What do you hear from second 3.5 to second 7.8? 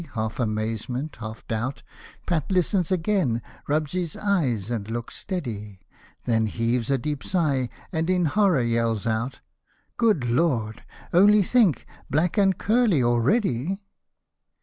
rubs his eyes and looks steady; Then heaves a deep sigh,